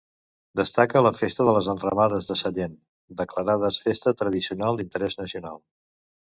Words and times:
Destaca 0.61 1.03
la 1.07 1.11
festa 1.17 1.45
de 1.49 1.53
les 1.57 1.69
enramades 1.73 2.31
de 2.31 2.39
Sallent, 2.41 2.75
declarades 3.21 3.81
festa 3.87 4.17
tradicional 4.25 4.83
d'interès 4.83 5.23
nacional. 5.25 5.65